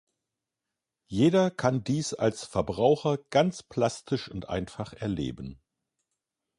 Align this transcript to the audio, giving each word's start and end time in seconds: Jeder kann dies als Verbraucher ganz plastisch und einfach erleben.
Jeder 1.09 1.51
kann 1.51 1.83
dies 1.83 2.15
als 2.15 2.43
Verbraucher 2.45 3.19
ganz 3.29 3.61
plastisch 3.61 4.29
und 4.29 4.49
einfach 4.49 4.93
erleben. 4.93 5.61